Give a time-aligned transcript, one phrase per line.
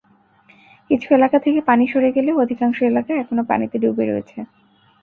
[0.89, 4.37] কিছু এলাকা থেকে পানি সরে গেলেও অধিকাংশ এলাকা এখনো পানিতে ডুবে রয়েছে।